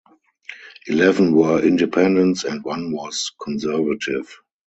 [0.87, 4.35] Eleven were Independents and one was Conservative.